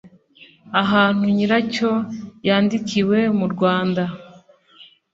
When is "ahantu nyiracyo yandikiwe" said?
0.81-3.19